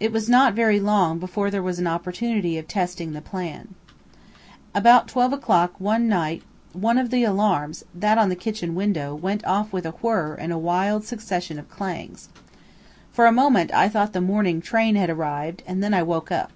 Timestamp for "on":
8.16-8.30